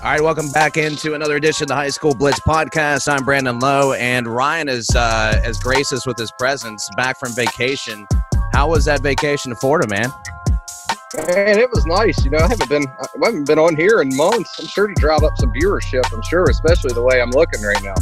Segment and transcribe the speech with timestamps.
[0.00, 3.12] All right, welcome back into another edition of the High School Blitz podcast.
[3.12, 7.32] I'm Brandon Lowe, and Ryan is uh, has graced us with his presence back from
[7.32, 8.06] vacation.
[8.52, 10.12] How was that vacation to Florida, man?
[11.16, 12.24] Man, it was nice.
[12.24, 14.60] You know, I haven't been I haven't been on here in months.
[14.60, 16.04] I'm sure to drive up some viewership.
[16.12, 17.94] I'm sure, especially the way I'm looking right now.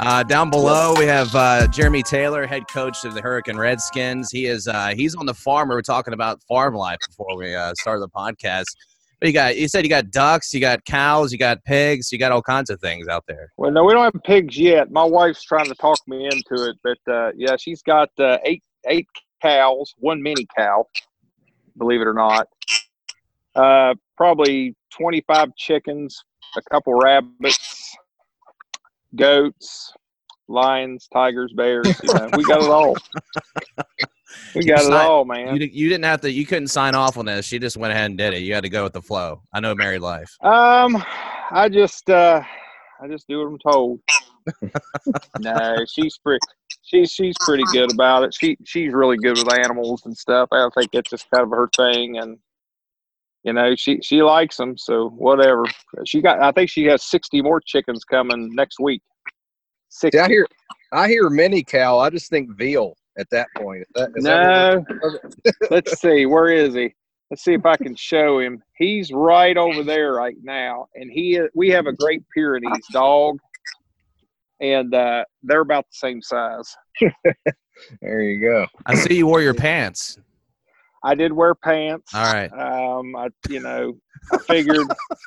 [0.00, 4.30] uh, down below, we have uh, Jeremy Taylor, head coach of the Hurricane Redskins.
[4.32, 5.68] He is uh, he's on the farm.
[5.68, 8.74] We were talking about farm life before we uh, started the podcast.
[9.22, 12.32] You got you said you got ducks, you got cows, you got pigs, you got
[12.32, 13.50] all kinds of things out there.
[13.56, 14.90] Well, no, we don't have pigs yet.
[14.90, 18.62] My wife's trying to talk me into it, but uh, yeah, she's got uh, eight
[18.86, 19.08] eight
[19.40, 20.86] cows, one mini cow,
[21.78, 22.48] believe it or not.
[23.54, 26.22] Uh, probably twenty five chickens,
[26.58, 27.96] a couple rabbits,
[29.14, 29.94] goats,
[30.46, 31.86] lions, tigers, bears.
[32.02, 32.96] You know, we got it all.
[34.54, 35.56] We got it all, man.
[35.56, 36.30] You, you didn't have to.
[36.30, 37.46] You couldn't sign off on this.
[37.46, 38.40] She just went ahead and did it.
[38.40, 39.42] You had to go with the flow.
[39.52, 40.34] I know married life.
[40.42, 41.02] Um,
[41.50, 42.42] I just, uh,
[43.00, 44.00] I just do what I'm told.
[45.40, 46.40] no, she's pretty.
[46.82, 48.34] She's she's pretty good about it.
[48.34, 50.48] She she's really good with animals and stuff.
[50.52, 52.38] I think it's just kind of her thing, and
[53.42, 54.78] you know she she likes them.
[54.78, 55.64] So whatever.
[56.06, 56.40] She got.
[56.40, 59.02] I think she has sixty more chickens coming next week.
[59.88, 60.16] 60.
[60.16, 60.46] See, I hear
[60.92, 61.98] I hear mini cow.
[61.98, 63.80] I just think veal at that point.
[63.80, 64.84] Is that, is no,
[65.70, 66.26] let's see.
[66.26, 66.94] Where is he?
[67.30, 68.62] Let's see if I can show him.
[68.76, 73.38] He's right over there right now, and he we have a Great Pyrenees dog,
[74.60, 76.76] and uh, they're about the same size.
[78.00, 78.66] there you go.
[78.84, 80.18] I see you wore your pants.
[81.02, 82.14] I did wear pants.
[82.14, 82.52] All right.
[82.52, 83.96] Um, I you know
[84.32, 84.86] I figured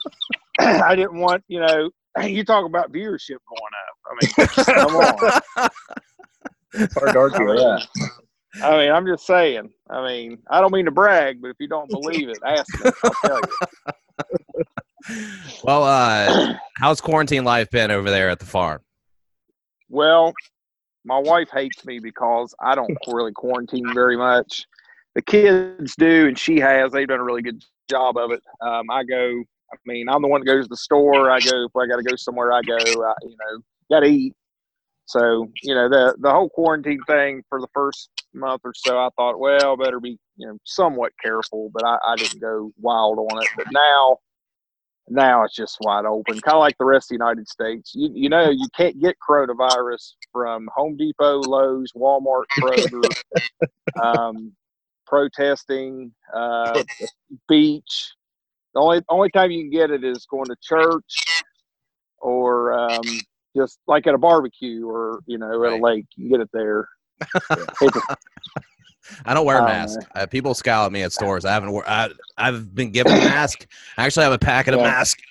[0.60, 1.90] I didn't want you know
[2.24, 3.98] you talk about viewership going up.
[4.06, 5.70] I mean, come on.
[6.74, 7.88] It's hard to argue that.
[8.64, 9.70] I mean, I'm just saying.
[9.90, 12.92] I mean, I don't mean to brag, but if you don't believe it, ask me.
[13.04, 14.64] I'll tell you.
[15.64, 18.82] well, uh, how's quarantine life been over there at the farm?
[19.90, 20.34] Well,
[21.06, 24.66] my wife hates me because I don't really quarantine very much.
[25.16, 26.92] The kids do, and she has.
[26.92, 28.42] They've done a really good job of it.
[28.62, 29.44] Um, I go.
[29.72, 31.30] I mean, I'm the one that goes to the store.
[31.30, 32.52] I go if I got to go somewhere.
[32.52, 32.76] I go.
[32.76, 33.60] I, you know,
[33.92, 34.34] got to eat.
[35.10, 39.10] So, you know, the the whole quarantine thing for the first month or so, I
[39.16, 43.42] thought, well, better be, you know, somewhat careful, but I, I didn't go wild on
[43.42, 43.50] it.
[43.58, 44.18] But now,
[45.08, 47.92] now it's just wide open, kind of like the rest of the United States.
[47.96, 53.12] You, you know, you can't get coronavirus from Home Depot, Lowe's, Walmart, Kroger,
[54.04, 54.52] um,
[55.08, 56.84] protesting, uh,
[57.48, 58.14] beach.
[58.76, 61.26] The only only time you can get it is going to church
[62.20, 63.02] or um,
[63.56, 66.06] just like at a barbecue or you know at a lake.
[66.16, 66.88] You get it there.
[69.26, 70.00] I don't wear a mask.
[70.16, 71.46] Uh, people scowl at me at stores.
[71.46, 71.76] I haven't.
[71.88, 73.66] I, I've been given a mask.
[73.98, 74.80] I actually have a packet yeah.
[74.80, 75.22] of masks.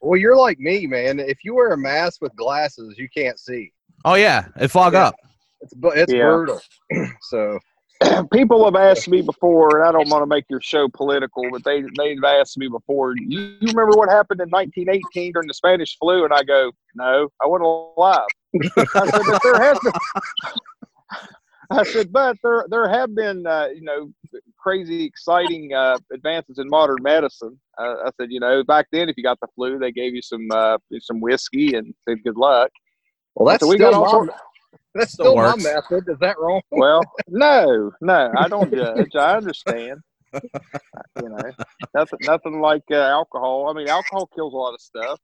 [0.00, 1.18] Well, you're like me, man.
[1.18, 3.72] If you wear a mask with glasses, you can't see.
[4.04, 5.08] Oh yeah, it fog yeah.
[5.08, 5.16] up.
[5.60, 6.22] It's it's yeah.
[6.22, 6.60] brutal.
[7.22, 7.58] so
[8.32, 11.64] people have asked me before, and I don't want to make your show political, but
[11.64, 13.14] they they've asked me before.
[13.16, 16.24] You, you remember what happened in 1918 during the Spanish flu?
[16.24, 18.26] And I go, no, I wasn't alive.
[18.94, 19.92] I said, but there has been.
[21.72, 24.10] I said, but there there have been uh, you know
[24.58, 27.58] crazy exciting uh, advances in modern medicine.
[27.78, 30.22] Uh, I said, you know, back then if you got the flu, they gave you
[30.22, 32.70] some uh, some whiskey and said good luck.
[33.34, 34.28] Well, that's so we got all.
[34.94, 36.04] That's still, still my method.
[36.08, 36.62] Is that wrong?
[36.70, 39.14] well, no, no, I don't judge.
[39.14, 40.00] I understand.
[40.32, 41.50] you know,
[41.94, 43.68] nothing, nothing like uh, alcohol.
[43.68, 45.18] I mean, alcohol kills a lot of stuff.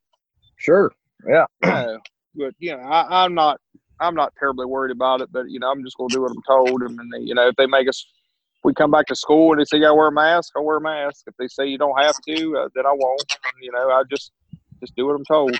[0.56, 0.92] Sure.
[1.28, 1.46] Yeah.
[1.62, 1.98] No,
[2.34, 3.60] but you know, I, I'm not.
[3.98, 5.32] I'm not terribly worried about it.
[5.32, 6.82] But you know, I'm just going to do what I'm told.
[6.82, 8.06] And then, you know, if they make us,
[8.62, 10.64] we come back to school and they say you got to wear a mask, I'll
[10.64, 11.24] wear a mask.
[11.26, 13.24] If they say you don't have to, uh, then I won't.
[13.42, 14.32] And, you know, I just
[14.80, 15.58] just do what I'm told.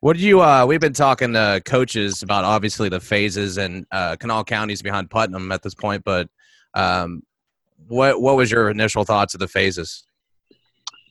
[0.00, 0.40] What did you?
[0.40, 5.10] Uh, we've been talking to coaches about obviously the phases and uh, Kanawha County's behind
[5.10, 6.28] Putnam at this point, but
[6.74, 7.24] um,
[7.88, 10.04] what what was your initial thoughts of the phases?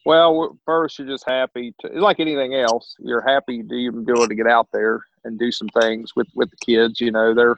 [0.06, 2.96] Well, first you're just happy to, like anything else.
[3.00, 6.28] You're happy to even be able to get out there and do some things with
[6.34, 7.02] with the kids.
[7.02, 7.58] You know, they're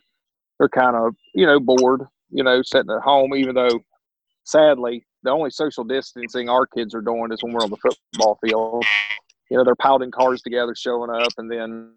[0.57, 2.07] they're kind of you know bored.
[2.31, 3.79] You know, sitting at home, even though
[4.45, 8.39] sadly the only social distancing our kids are doing is when we're on the football
[8.43, 8.83] field
[9.49, 11.91] you know they're piling cars together showing up and then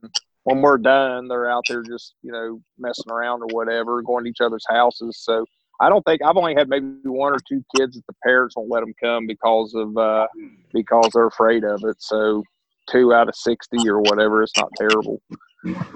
[0.44, 4.30] when we're done, they're out there just you know messing around or whatever, going to
[4.30, 5.18] each other's houses.
[5.22, 5.44] So
[5.80, 8.70] I don't think I've only had maybe one or two kids that the parents won't
[8.70, 10.26] let them come because of uh,
[10.72, 11.96] because they're afraid of it.
[12.00, 12.42] So
[12.90, 15.20] two out of sixty or whatever, it's not terrible.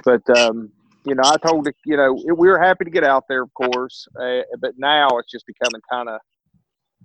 [0.05, 0.71] But um,
[1.05, 4.07] you know, I told you know we were happy to get out there, of course,
[4.21, 6.21] uh, but now it's just becoming kind of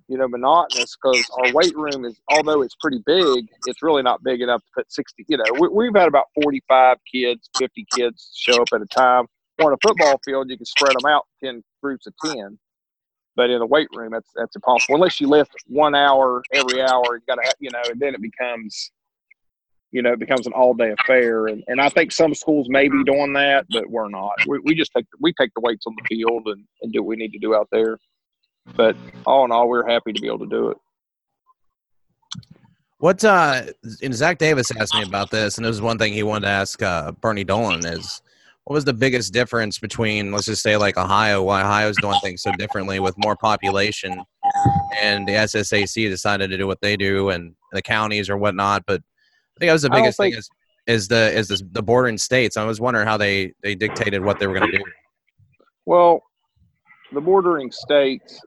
[0.08, 4.22] you know monotonous because our weight room is although it's pretty big, it's really not
[4.22, 5.24] big enough to put sixty.
[5.28, 9.26] You know, we, we've had about forty-five kids, fifty kids show up at a time.
[9.62, 12.58] On a football field, you can spread them out ten groups of ten
[13.34, 17.16] but in the weight room, that's that's impossible unless you lift one hour every hour.
[17.16, 18.90] You got to, you know, and then it becomes,
[19.90, 21.46] you know, it becomes an all day affair.
[21.46, 24.34] And and I think some schools may be doing that, but we're not.
[24.46, 27.08] We, we just take we take the weights on the field and, and do what
[27.08, 27.98] we need to do out there.
[28.76, 30.76] But all in all, we're happy to be able to do it.
[32.98, 33.64] What uh
[34.00, 36.52] and Zach Davis asked me about this, and this is one thing he wanted to
[36.52, 38.22] ask uh, Bernie Dolan is
[38.64, 42.42] what was the biggest difference between let's just say like ohio why ohio's doing things
[42.42, 44.22] so differently with more population
[45.00, 49.00] and the ssac decided to do what they do and the counties or whatnot but
[49.00, 50.48] i think that was the biggest think, thing is
[50.86, 54.38] is the is this, the bordering states i was wondering how they they dictated what
[54.38, 54.84] they were going to do
[55.86, 56.22] well
[57.12, 58.40] the bordering states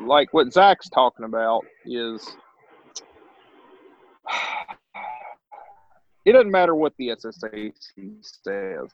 [0.00, 2.36] like what zach's talking about is
[6.24, 7.72] it doesn't matter what the SSAC
[8.22, 8.88] says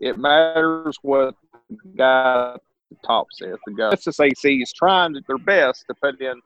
[0.00, 1.34] it matters what
[1.70, 2.56] the guy
[2.92, 3.56] the top says.
[3.66, 6.40] The guy SSAC is trying their best to put in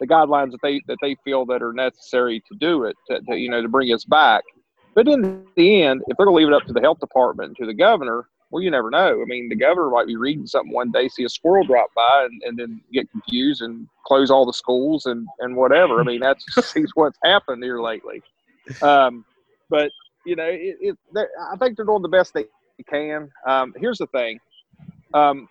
[0.00, 3.36] the guidelines that they that they feel that are necessary to do it, to, to,
[3.36, 4.42] you know, to bring us back.
[4.94, 7.56] But in the end, if they're going to leave it up to the health department
[7.58, 9.22] to the governor, well, you never know.
[9.22, 12.28] I mean, the governor might be reading something one day, see a squirrel drop by,
[12.30, 16.00] and, and then get confused and close all the schools and, and whatever.
[16.00, 18.22] I mean, that's just what's happened here lately.
[18.82, 19.24] Um,
[19.70, 19.90] but
[20.26, 22.44] you know, it, it, I think they're doing the best they
[22.88, 23.30] can.
[23.46, 24.38] Um, here's the thing.
[25.14, 25.48] Um,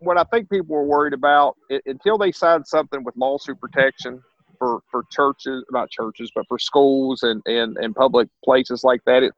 [0.00, 4.20] what I think people are worried about it, until they sign something with lawsuit protection
[4.58, 9.22] for, for churches, not churches, but for schools and, and, and public places like that,
[9.22, 9.32] it,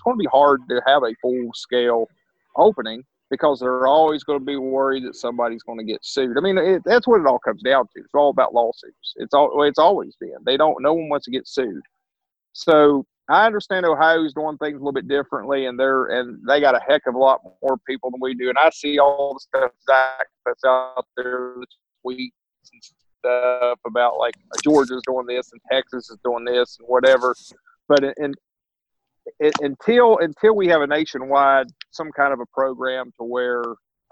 [0.00, 2.06] it's going to be hard to have a full scale
[2.56, 6.38] opening because they're always going to be worried that somebody's going to get sued.
[6.38, 8.00] I mean, it, that's what it all comes down to.
[8.00, 9.14] It's all about lawsuits.
[9.16, 10.38] It's all it's always been.
[10.46, 10.82] They don't.
[10.82, 11.82] No one wants to get sued.
[12.54, 16.74] So I understand Ohio's doing things a little bit differently, and they're and they got
[16.74, 18.48] a heck of a lot more people than we do.
[18.48, 21.66] And I see all the stuff Zach that's out there, the
[22.04, 22.30] tweets
[22.72, 22.82] and
[23.20, 27.34] stuff about like Georgia's doing this and Texas is doing this and whatever.
[27.86, 28.34] But in,
[29.40, 33.62] in, until until we have a nationwide some kind of a program to where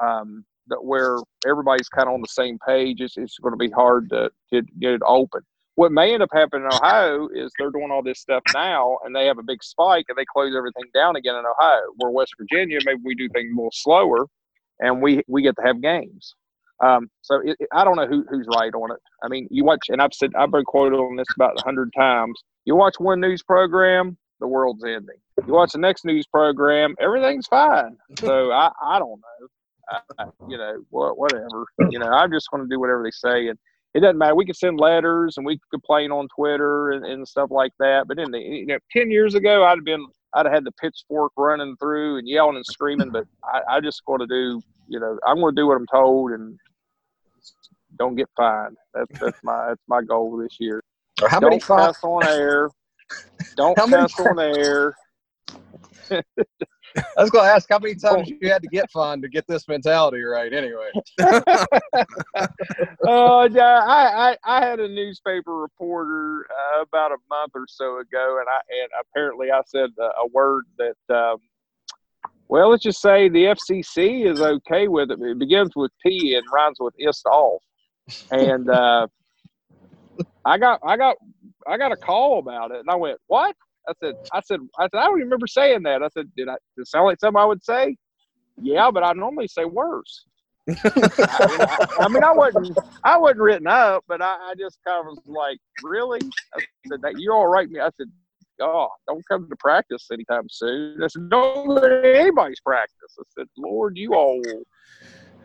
[0.02, 3.70] um, that where everybody's kind of on the same page, it's, it's going to be
[3.70, 5.42] hard to, to get it open
[5.78, 9.14] what may end up happening in Ohio is they're doing all this stuff now and
[9.14, 11.82] they have a big spike and they close everything down again in Ohio.
[11.98, 14.26] Where West Virginia, maybe we do things a little slower
[14.80, 16.34] and we, we get to have games.
[16.84, 18.98] Um, so it, it, I don't know who, who's right on it.
[19.22, 21.92] I mean, you watch, and I've said, I've been quoted on this about a hundred
[21.96, 22.42] times.
[22.64, 25.16] You watch one news program, the world's ending.
[25.46, 27.96] You watch the next news program, everything's fine.
[28.18, 29.48] So I, I don't know.
[30.18, 31.66] I, you know, what, whatever.
[31.90, 33.48] You know, I'm just going to do whatever they say.
[33.48, 33.58] And
[33.94, 34.34] it doesn't matter.
[34.34, 38.06] We can send letters and we could complain on Twitter and, and stuff like that.
[38.06, 40.72] But in the you know, ten years ago, I'd have been I'd have had the
[40.72, 43.10] pitchfork running through and yelling and screaming.
[43.10, 45.86] But I, I just going to do you know I'm going to do what I'm
[45.86, 46.58] told and
[47.98, 48.76] don't get fined.
[48.94, 50.82] That's that's my that's my goal this year.
[51.26, 52.70] How don't many cuss on air.
[53.56, 54.94] Don't cuss on air.
[56.96, 59.46] I was going to ask how many times you had to get fined to get
[59.46, 60.52] this mentality right.
[60.52, 60.90] Anyway.
[61.20, 61.42] Oh
[63.08, 68.00] uh, yeah, I, I, I had a newspaper reporter uh, about a month or so
[68.00, 71.14] ago, and I and apparently I said a, a word that.
[71.14, 71.38] Um,
[72.50, 75.20] well, let's just say the FCC is okay with it.
[75.20, 77.62] It begins with P and rhymes with ist off,
[78.30, 79.06] and uh,
[80.46, 81.16] I got I got
[81.66, 83.56] I got a call about it, and I went, "What?"
[83.88, 86.02] I said, I said, I said, I don't remember saying that.
[86.02, 86.56] I said, did I?
[86.76, 87.96] Did it sound like something I would say?
[88.60, 90.26] Yeah, but I normally say worse.
[90.68, 95.06] I, I, mean, I wasn't, I wasn't written up, but I, I just kind of
[95.06, 96.20] was like, really?
[96.54, 97.80] I said, that you all right me?
[97.80, 98.08] I said,
[98.60, 101.02] oh, don't come to practice anytime soon.
[101.02, 103.16] I said, don't to anybody's practice.
[103.18, 104.42] I said, Lord, you all.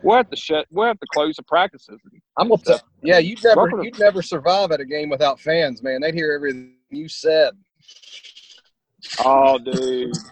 [0.04, 0.66] We'll have to shut.
[0.70, 2.00] We'll have to close the practices.
[2.36, 2.62] I'm gonna.
[2.62, 3.82] T- yeah, you'd never.
[3.82, 6.00] You'd never survive at a game without fans, man.
[6.00, 7.54] They'd hear everything you said.
[9.24, 10.16] Oh, dude.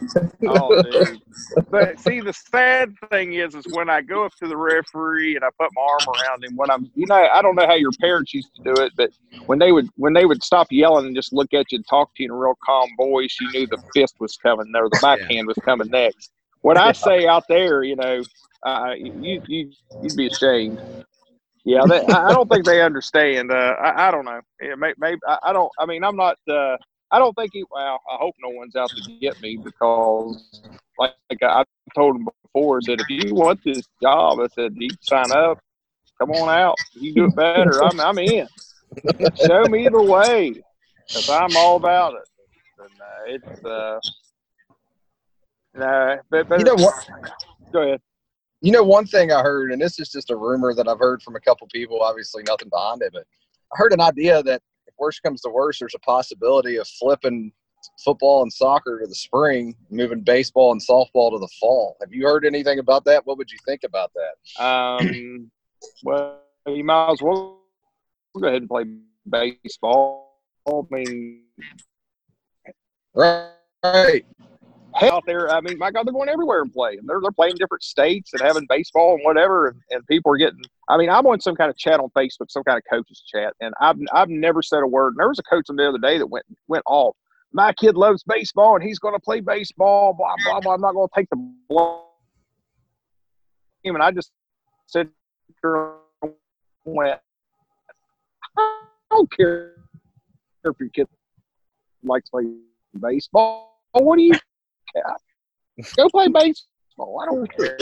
[0.44, 1.22] Oh, dude.
[1.70, 5.44] But see, the sad thing is, is when I go up to the referee and
[5.44, 6.56] I put my arm around him.
[6.56, 9.10] When I'm, you know, I don't know how your parents used to do it, but
[9.46, 12.12] when they would, when they would stop yelling and just look at you and talk
[12.16, 14.98] to you in a real calm voice, you knew the fist was coming or the
[15.02, 16.32] backhand was coming next.
[16.62, 18.22] What I say out there, you know,
[18.64, 20.80] uh, you you you'd be ashamed.
[21.64, 23.52] Yeah, they, I don't think they understand.
[23.52, 24.40] Uh, I, I don't know.
[24.60, 25.70] Yeah, maybe, maybe I, I don't.
[25.78, 26.38] I mean, I'm not.
[26.48, 26.76] Uh,
[27.10, 27.64] I don't think he.
[27.70, 30.50] Well, I hope no one's out to get me because,
[30.98, 31.64] like, like I
[31.94, 35.58] told him before, that if you want this job, I said you sign up.
[36.18, 36.78] Come on out.
[36.94, 37.82] You do it better.
[37.82, 38.46] I'm I'm in.
[39.46, 40.62] Show me the way,
[41.08, 42.28] because I'm all about it.
[42.78, 43.98] And uh, it's uh,
[45.74, 46.94] no, but, but You know what?
[47.72, 48.00] Go ahead.
[48.60, 51.22] You know, one thing I heard, and this is just a rumor that I've heard
[51.22, 53.24] from a couple people, obviously nothing behind it, but
[53.72, 57.52] I heard an idea that if worse comes to worse, there's a possibility of flipping
[58.04, 61.96] football and soccer to the spring, moving baseball and softball to the fall.
[62.00, 63.26] Have you heard anything about that?
[63.26, 64.64] What would you think about that?
[64.64, 65.50] Um,
[66.04, 67.62] well, you might as well
[68.40, 68.84] go ahead and play
[69.28, 70.40] baseball.
[70.68, 71.42] I mean,
[73.14, 74.24] Right.
[75.10, 75.50] Out there.
[75.50, 77.00] I mean, my God, they're going everywhere and playing.
[77.04, 80.62] They're they're playing different states and having baseball and whatever, and, and people are getting.
[80.88, 83.54] I mean, I'm on some kind of chat on Facebook, some kind of coaches chat,
[83.60, 85.08] and I've I've never said a word.
[85.08, 87.16] And there was a coach the other day that went went off.
[87.52, 90.14] My kid loves baseball and he's going to play baseball.
[90.14, 90.74] Blah blah blah.
[90.74, 91.36] I'm not going to take the
[91.68, 91.98] blame.
[93.84, 94.30] And I just
[94.86, 95.08] said,
[96.84, 97.20] went.
[98.56, 98.80] I
[99.10, 99.74] don't care
[100.64, 101.06] if your kid
[102.02, 102.60] likes playing
[102.98, 103.80] baseball.
[103.92, 104.34] What do you
[105.96, 107.20] Go play baseball.
[107.20, 107.78] I don't care.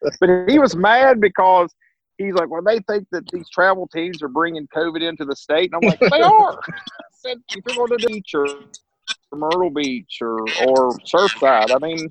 [0.20, 1.74] but he was mad because
[2.18, 5.70] he's like, well, they think that these travel teams are bringing COVID into the state.
[5.72, 6.52] And I'm like, they are.
[6.68, 6.72] I
[7.12, 8.46] said, if you're going to the beach or
[9.32, 12.10] Myrtle Beach or, or Surfside, I mean,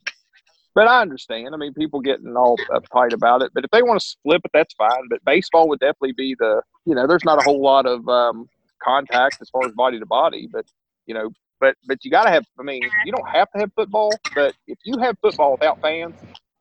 [0.76, 1.54] but I understand.
[1.54, 3.52] I mean, people getting all uptight about it.
[3.54, 5.08] But if they want to flip it, that's fine.
[5.10, 8.50] But baseball would definitely be the, you know, there's not a whole lot of um,
[8.84, 10.50] contact as far as body to body.
[10.52, 10.66] But,
[11.06, 12.46] you know, but but you got to have.
[12.60, 16.16] I mean, you don't have to have football, but if you have football without fans,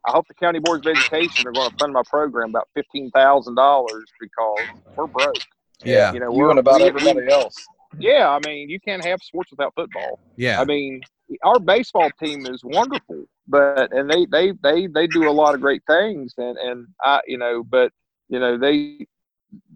[0.07, 3.11] I hope the county boards of education are going to fund my program about fifteen
[3.11, 5.35] thousand dollars because we're broke.
[5.83, 6.13] Yeah.
[6.13, 7.57] You know, we're and about we- everybody else.
[7.99, 10.19] Yeah, I mean, you can't have sports without football.
[10.37, 10.61] Yeah.
[10.61, 11.01] I mean,
[11.45, 15.61] our baseball team is wonderful, but and they they they they do a lot of
[15.61, 17.93] great things, and and I you know, but
[18.29, 19.07] you know they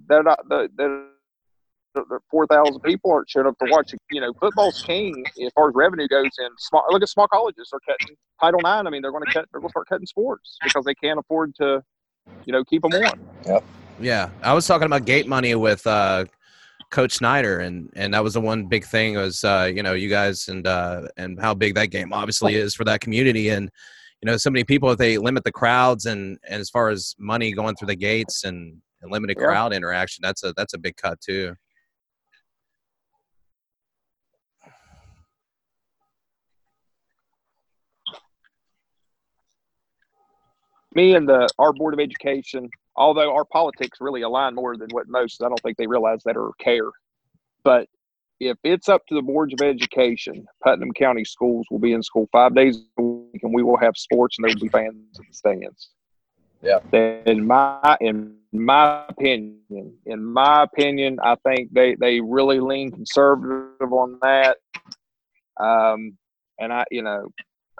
[0.08, 1.08] they're not the they're, the
[2.30, 3.92] four thousand people aren't showing up to watch.
[4.10, 6.30] You know, football's king as far as revenue goes.
[6.38, 8.86] And small look at small colleges; they're cutting Title Nine.
[8.86, 9.46] I mean, they're going to cut.
[9.52, 11.82] They're going to start cutting sports because they can't afford to,
[12.44, 13.62] you know, keep them on.
[14.00, 16.26] Yeah, I was talking about gate money with uh,
[16.90, 20.08] Coach Snyder, and and that was the one big thing was uh, you know you
[20.08, 23.70] guys and uh, and how big that game obviously is for that community, and
[24.22, 27.14] you know so many people if they limit the crowds and and as far as
[27.18, 29.46] money going through the gates and, and limited Yeah.
[29.46, 31.54] crowd interaction, that's a that's a big cut too.
[40.94, 45.08] Me and the our board of education, although our politics really align more than what
[45.08, 46.90] most, I don't think they realize that or care.
[47.64, 47.88] But
[48.40, 52.28] if it's up to the boards of education, Putnam County schools will be in school
[52.30, 55.24] five days a week, and we will have sports, and there will be fans in
[55.28, 55.90] the stands.
[56.62, 56.78] Yeah.
[57.26, 63.92] In my in my opinion, in my opinion, I think they they really lean conservative
[63.92, 64.56] on that.
[65.60, 66.16] Um,
[66.60, 67.28] and I, you know,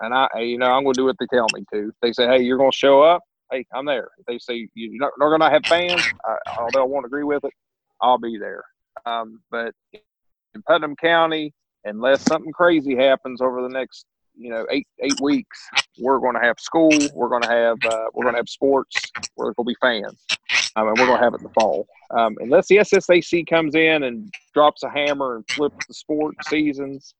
[0.00, 1.92] and I, you know, I'm going to do what they tell me to.
[2.02, 4.08] They say, "Hey, you're going to show up," hey, I'm there.
[4.18, 7.24] If they say you're not, not going to have fans, I, although I won't agree
[7.24, 7.52] with it,
[8.00, 8.64] I'll be there.
[9.06, 11.52] Um, but in Putnam County,
[11.84, 15.58] unless something crazy happens over the next, you know, eight eight weeks,
[15.98, 16.90] we're going to have school.
[17.14, 18.96] We're going to have uh, we're going to have sports.
[19.36, 20.24] We're going to be fans.
[20.76, 21.86] Um, and we're going to have it in the fall.
[22.10, 27.14] Um, unless the SSAC comes in and drops a hammer and flips the sport seasons,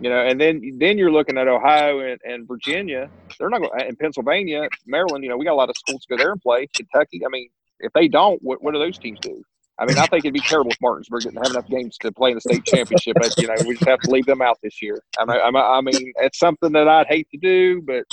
[0.00, 3.10] you know, and then then you're looking at Ohio and, and Virginia.
[3.38, 5.22] They're not going, and Pennsylvania, Maryland.
[5.24, 6.66] You know, we got a lot of schools to go there and play.
[6.74, 7.20] Kentucky.
[7.24, 7.48] I mean,
[7.80, 9.42] if they don't, what, what do those teams do?
[9.78, 12.30] I mean, I think it'd be terrible if Martinsburg didn't have enough games to play
[12.30, 13.16] in the state championship.
[13.18, 15.02] But you know, we just have to leave them out this year.
[15.18, 18.04] I mean, I mean- I mean, it's something that I'd hate to do, but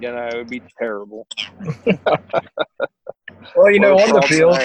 [0.00, 1.26] you know, it'd be terrible.
[3.56, 4.58] Well, you know, on the field,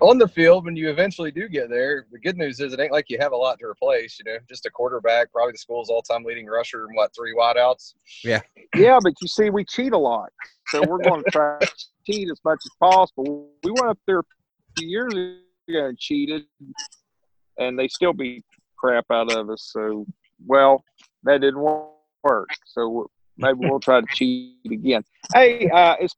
[0.00, 2.92] on the field, when you eventually do get there, the good news is it ain't
[2.92, 4.18] like you have a lot to replace.
[4.18, 7.94] You know, just a quarterback, probably the school's all-time leading rusher, and what three wideouts.
[8.24, 8.40] Yeah,
[8.74, 10.30] yeah, but you see, we cheat a lot,
[10.68, 11.68] so we're going to try to
[12.06, 13.48] cheat as much as possible.
[13.62, 14.24] We went up there a
[14.76, 16.44] few years ago and cheated,
[17.58, 18.44] and they still beat
[18.78, 19.70] crap out of us.
[19.72, 20.06] So,
[20.46, 20.84] well,
[21.24, 21.90] that didn't work
[22.26, 22.48] work.
[22.64, 25.02] So maybe we'll try to cheat again.
[25.34, 26.14] Hey, uh, as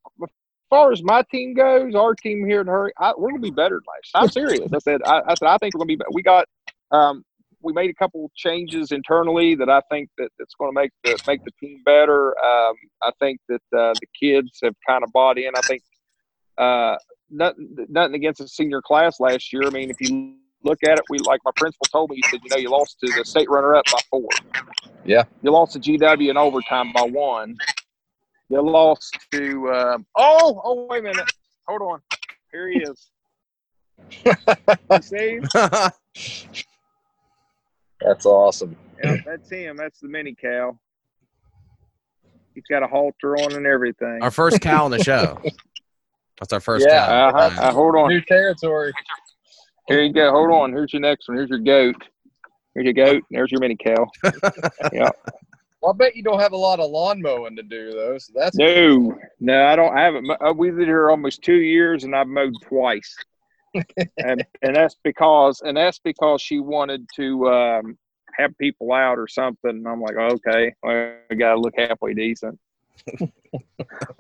[0.71, 3.77] far as my team goes, our team here in Hurry, I, we're gonna be better
[3.77, 4.11] than last.
[4.15, 4.73] I'm serious.
[4.73, 5.99] I said, I, I said, I think we're gonna be.
[6.13, 6.47] We got,
[6.91, 7.25] um,
[7.63, 11.19] we made a couple changes internally that I think that that's going to make the
[11.27, 12.29] make the team better.
[12.39, 15.51] Um, I think that uh, the kids have kind of bought in.
[15.57, 15.83] I think
[16.57, 16.97] uh,
[17.31, 19.63] nothing nothing against the senior class last year.
[19.67, 22.17] I mean, if you look at it, we like my principal told me.
[22.17, 24.29] He said, you know, you lost to the state runner up by four.
[25.05, 25.25] Yeah.
[25.43, 27.57] You lost to GW in overtime by one.
[28.51, 29.71] You lost to.
[29.73, 31.31] Um, oh, oh, wait a minute.
[31.67, 32.01] Hold on.
[32.53, 33.11] Here he is.
[34.25, 35.41] you see?
[38.01, 38.77] That's awesome.
[39.03, 39.77] Yep, that's him.
[39.77, 40.79] That's the mini cow.
[42.55, 44.19] He's got a halter on and everything.
[44.23, 45.41] our first cow on the show.
[46.41, 47.05] That's our first Yeah.
[47.07, 47.29] cow.
[47.31, 47.61] Uh-huh.
[47.63, 48.09] Uh, hold on.
[48.11, 48.93] New territory.
[49.89, 50.31] Here you go.
[50.31, 50.73] Hold on.
[50.73, 51.37] Here's your next one.
[51.37, 51.97] Here's your goat.
[52.75, 53.25] Here's your goat.
[53.31, 54.07] There's your mini cow.
[54.93, 55.11] yeah.
[55.81, 58.19] Well, I bet you don't have a lot of lawn mowing to do though.
[58.19, 59.97] So that's No, no, I don't.
[59.97, 60.31] I haven't.
[60.31, 63.17] uh, We've been here almost two years, and I've mowed twice.
[63.75, 67.99] and and that's because and that's because she wanted to um,
[68.37, 69.71] have people out or something.
[69.71, 72.59] And I'm like, okay, well, we got to look halfway decent.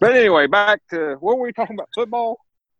[0.00, 1.88] but anyway, back to what were we talking about?
[1.94, 2.38] Football.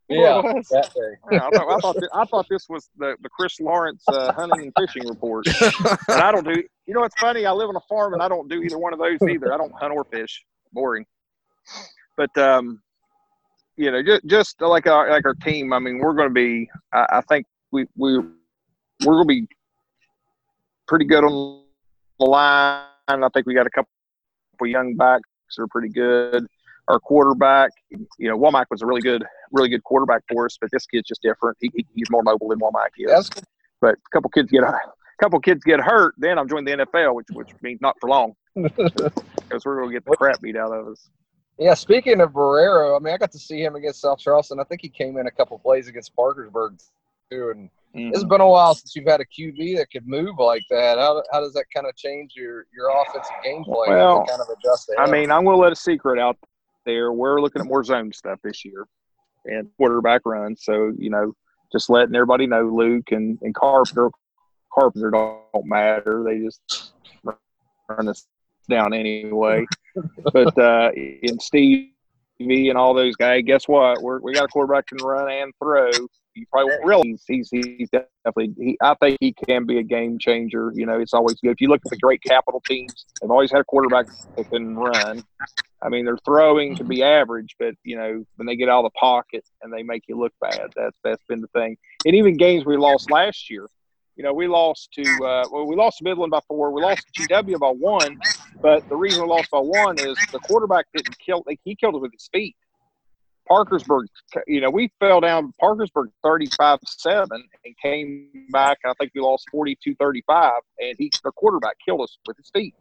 [0.09, 0.41] Yeah.
[0.71, 1.15] That thing.
[1.31, 4.61] Yeah, I, thought, I, thought I thought this was the, the Chris Lawrence uh, hunting
[4.61, 5.45] and fishing report.
[6.07, 6.63] And I don't do.
[6.87, 7.45] You know, it's funny.
[7.45, 9.53] I live on a farm and I don't do either one of those either.
[9.53, 10.43] I don't hunt or fish.
[10.73, 11.05] Boring.
[12.17, 12.81] But um,
[13.77, 15.71] you know, just just like our like our team.
[15.71, 16.69] I mean, we're going to be.
[16.93, 19.47] I, I think we we we're going to be
[20.87, 21.63] pretty good on
[22.19, 22.83] the line.
[23.07, 23.89] I think we got a couple
[24.63, 25.23] young backs
[25.55, 26.45] that are pretty good.
[26.89, 30.69] Our quarterback, you know, Womack was a really good, really good quarterback for us, but
[30.71, 31.55] this kid's just different.
[31.61, 33.29] He, he, he's more mobile than Womack is That's
[33.81, 34.77] but a couple kids get a
[35.19, 38.33] couple kids get hurt, then I'm joining the NFL, which which means not for long
[38.55, 41.09] because we're gonna get the crap beat out of us.
[41.57, 44.59] Yeah, speaking of Barrero, I mean, I got to see him against South Charleston.
[44.61, 46.79] I think he came in a couple plays against Parkersburg
[47.29, 47.51] too.
[47.53, 48.11] And mm.
[48.13, 50.97] it's been a while since you've had a QB that could move like that.
[50.97, 53.89] How, how does that kind of change your your offensive game plan?
[53.89, 56.37] Well, kind of adjust I mean, I'm gonna let a secret out
[56.89, 57.11] there.
[57.11, 58.85] We're looking at more zone stuff this year
[59.45, 60.63] and quarterback runs.
[60.63, 61.33] So you know,
[61.71, 64.09] just letting everybody know, Luke and and Carpenter,
[64.73, 66.23] Carpenter don't, don't matter.
[66.25, 68.27] They just run us
[68.69, 69.65] down anyway.
[70.33, 71.93] but uh, in Stevie
[72.39, 74.01] me and all those guys, guess what?
[74.01, 75.89] We're, we got a quarterback can run and throw.
[76.35, 78.53] You probably won't realize he's, he's definitely.
[78.57, 80.71] He, I think he can be a game changer.
[80.73, 81.51] You know, it's always good.
[81.51, 84.75] If you look at the great capital teams, they've always had a quarterback that can
[84.75, 85.23] run.
[85.81, 88.91] I mean, their throwing can be average, but you know, when they get out of
[88.91, 91.77] the pocket and they make you look bad, that's that's been the thing.
[92.05, 93.67] And even games we lost last year,
[94.15, 96.71] you know, we lost to uh, well, we lost to Midland by four.
[96.71, 98.19] We lost to GW by one,
[98.61, 101.43] but the reason we lost by one is the quarterback didn't kill.
[101.45, 102.55] Like, he killed it with his feet.
[103.47, 104.07] Parkersburg,
[104.45, 108.77] you know, we fell down Parkersburg 35 7 and came back.
[108.85, 112.75] I think we lost 42 35, and he, the quarterback killed us with his feet.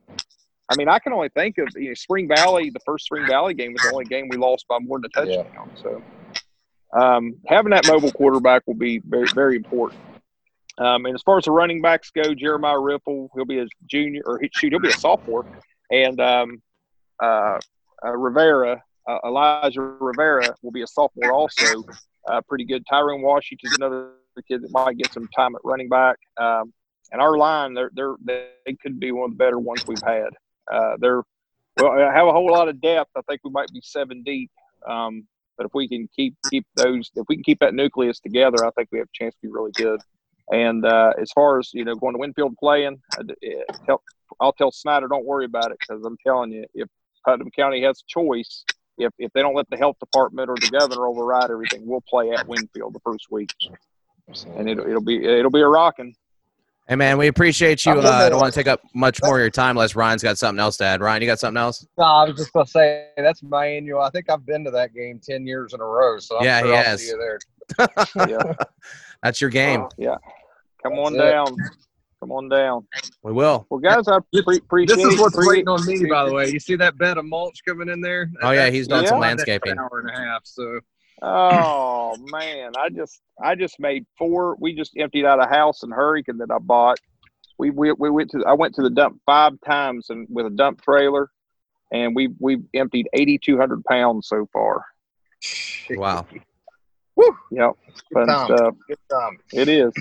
[0.70, 2.70] I mean, I can only think of you know, Spring Valley.
[2.70, 5.26] The first Spring Valley game was the only game we lost by more than a
[5.26, 5.42] Yeah.
[5.42, 5.70] touchdown.
[5.76, 6.02] So,
[6.92, 10.00] um, having that mobile quarterback will be very, very important.
[10.78, 14.22] Um, and as far as the running backs go, Jeremiah Ripple, he'll be a junior,
[14.26, 15.44] or he, shoot, he'll be a sophomore,
[15.90, 16.62] and um,
[17.20, 17.59] uh,
[18.04, 21.83] uh, Rivera, uh, Elijah Rivera, will be a sophomore also.
[22.28, 22.85] Uh, pretty good.
[22.88, 24.12] Tyrone Washington's another
[24.46, 26.16] kid that might get some time at running back.
[26.37, 26.72] Um,
[27.11, 30.28] and our line, they're, they're, they could be one of the better ones we've had.
[30.70, 31.22] Uh, they're
[31.81, 33.11] well, I have a whole lot of depth.
[33.16, 34.50] I think we might be seven deep.
[34.88, 35.26] Um,
[35.57, 38.70] but if we can keep keep those, if we can keep that nucleus together, I
[38.70, 40.00] think we have a chance to be really good.
[40.50, 43.24] And uh, as far as you know, going to Winfield playing, uh,
[43.85, 44.02] tell,
[44.40, 46.88] I'll tell Snyder, don't worry about it because I'm telling you, if
[47.24, 48.64] Putnam County has a choice,
[48.96, 52.31] if if they don't let the health department or the governor override everything, we'll play
[52.31, 53.52] at Winfield the first week,
[54.57, 56.14] and it'll it'll be it'll be a rocking.
[56.88, 57.92] Hey man, we appreciate you.
[57.92, 60.22] I'm Uh, I don't want to take up much more of your time unless Ryan's
[60.22, 61.03] got something else to add.
[61.03, 61.87] Ryan, you got something else?
[61.98, 64.01] No, I was just gonna say that's my annual.
[64.01, 66.18] I think I've been to that game ten years in a row.
[66.18, 67.01] So I'm Yeah, sure he I'll has.
[67.03, 67.38] see you there.
[68.29, 68.55] Yeah,
[69.22, 69.85] That's your game.
[69.98, 70.16] yeah.
[70.83, 71.18] Come on it.
[71.18, 71.55] down.
[72.20, 72.87] Come on down.
[73.22, 73.66] We will.
[73.68, 74.96] Well, guys, I pre- appreciate.
[74.96, 76.48] This is what's appreciate- waiting on me, by the way.
[76.48, 78.31] You see that bed of mulch coming in there?
[78.42, 79.72] Oh yeah, he's done some landscaping.
[79.72, 80.40] An hour and a half.
[80.44, 80.81] So
[81.20, 84.57] Oh man, I just I just made four.
[84.61, 86.98] We just emptied out a house in Hurricane that I bought.
[87.59, 90.50] We we, we went to I went to the dump five times and with a
[90.50, 91.31] dump trailer,
[91.92, 94.85] and we we emptied eighty two hundred pounds so far.
[95.90, 96.26] Wow.
[97.16, 97.37] Woo.
[97.50, 98.46] Yep, Good fun time.
[98.46, 98.74] stuff.
[98.87, 99.38] Good time.
[99.52, 99.92] It is.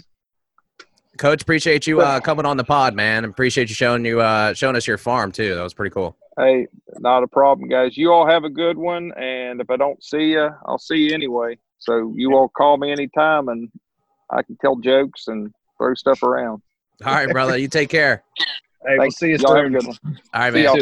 [1.18, 3.26] Coach, appreciate you uh, coming on the pod, man.
[3.26, 5.56] Appreciate you showing you uh, showing us your farm too.
[5.56, 6.16] That was pretty cool.
[6.40, 6.68] Hey,
[7.00, 7.98] not a problem, guys.
[7.98, 11.14] You all have a good one, and if I don't see you, I'll see you
[11.16, 11.58] anyway.
[11.80, 13.70] So you all call me anytime, and
[14.30, 16.62] I can tell jokes and throw stuff around.
[17.04, 17.58] All right, brother.
[17.58, 18.24] You take care.
[18.86, 19.74] Hey, we'll see you Y'all have a soon.
[19.74, 19.98] good one.
[20.34, 20.76] All right, See man.
[20.76, 20.82] y'all.